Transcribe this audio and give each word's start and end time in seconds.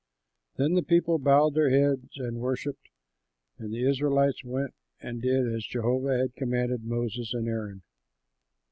'"Then 0.57 0.73
the 0.73 0.81
people 0.81 1.19
bowed 1.19 1.53
their 1.53 1.69
heads 1.69 2.17
and 2.17 2.39
worshipped; 2.39 2.89
and 3.59 3.71
the 3.71 3.87
Israelites 3.87 4.43
went 4.43 4.73
and 4.99 5.21
did 5.21 5.45
as 5.53 5.63
Jehovah 5.63 6.17
had 6.17 6.35
commanded 6.35 6.83
Moses 6.83 7.35
and 7.35 7.47
Aaron. 7.47 7.83